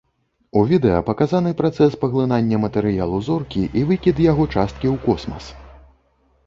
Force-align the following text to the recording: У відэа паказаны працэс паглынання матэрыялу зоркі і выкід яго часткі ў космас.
У 0.59 0.61
відэа 0.69 1.01
паказаны 1.09 1.51
працэс 1.59 1.97
паглынання 2.05 2.57
матэрыялу 2.65 3.17
зоркі 3.29 3.63
і 3.81 3.85
выкід 3.93 4.27
яго 4.31 4.43
часткі 4.55 4.87
ў 4.95 4.97
космас. 5.07 5.45